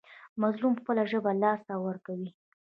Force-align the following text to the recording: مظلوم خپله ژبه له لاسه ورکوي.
مظلوم 0.41 0.73
خپله 0.81 1.03
ژبه 1.11 1.31
له 1.33 1.39
لاسه 1.43 1.73
ورکوي. 1.85 2.29